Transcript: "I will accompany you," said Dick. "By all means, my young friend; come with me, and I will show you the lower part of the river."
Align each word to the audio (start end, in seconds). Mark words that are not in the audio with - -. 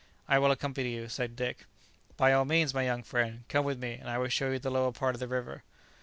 "I 0.27 0.39
will 0.39 0.49
accompany 0.49 0.95
you," 0.95 1.09
said 1.09 1.35
Dick. 1.35 1.67
"By 2.17 2.33
all 2.33 2.43
means, 2.43 2.73
my 2.73 2.83
young 2.83 3.03
friend; 3.03 3.43
come 3.49 3.63
with 3.65 3.77
me, 3.77 3.91
and 3.93 4.09
I 4.09 4.17
will 4.17 4.29
show 4.29 4.49
you 4.49 4.57
the 4.57 4.71
lower 4.71 4.91
part 4.91 5.13
of 5.13 5.19
the 5.19 5.27
river." 5.27 5.61